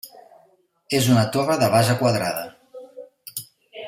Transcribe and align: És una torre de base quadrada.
És 0.99 1.09
una 1.15 1.25
torre 1.35 1.57
de 1.65 1.71
base 1.77 1.97
quadrada. 2.01 2.47